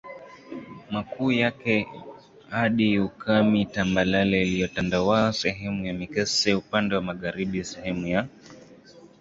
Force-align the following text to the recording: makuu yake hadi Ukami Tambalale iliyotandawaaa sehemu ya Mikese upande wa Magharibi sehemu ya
makuu 0.91 1.31
yake 1.31 1.87
hadi 2.49 2.99
Ukami 2.99 3.65
Tambalale 3.65 4.41
iliyotandawaaa 4.41 5.31
sehemu 5.31 5.85
ya 5.85 5.93
Mikese 5.93 6.53
upande 6.53 6.95
wa 6.95 7.01
Magharibi 7.01 7.63
sehemu 7.63 8.07
ya 8.07 8.27